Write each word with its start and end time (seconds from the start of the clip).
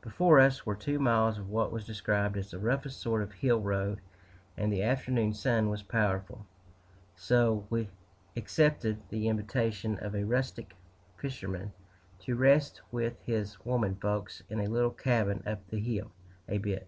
Before 0.00 0.38
us 0.38 0.64
were 0.64 0.76
two 0.76 1.00
miles 1.00 1.38
of 1.40 1.48
what 1.48 1.72
was 1.72 1.84
described 1.84 2.36
as 2.36 2.52
the 2.52 2.58
roughest 2.60 3.00
sort 3.00 3.20
of 3.20 3.32
hill 3.32 3.58
road, 3.60 4.00
and 4.56 4.72
the 4.72 4.80
afternoon 4.84 5.34
sun 5.34 5.70
was 5.70 5.82
powerful; 5.82 6.46
so 7.16 7.62
W 7.68 7.88
accepted 8.36 9.02
the 9.08 9.26
invitation 9.26 9.98
of 9.98 10.14
a 10.14 10.22
rustic 10.22 10.76
fisherman 11.16 11.72
to 12.20 12.36
rest 12.36 12.80
with 12.92 13.20
his 13.26 13.56
"women 13.64 13.96
folks" 13.96 14.40
in 14.48 14.60
a 14.60 14.68
little 14.70 14.92
cabin 14.92 15.42
up 15.44 15.66
the 15.66 15.80
hill 15.80 16.12
a 16.48 16.58
bit. 16.58 16.86